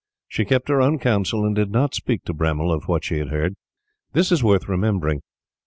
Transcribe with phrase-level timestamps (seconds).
[0.27, 3.27] She kept her own counsel, and did not speak to Bremmil of what she had
[3.29, 3.53] heard.
[4.13, 5.21] This is worth remembering.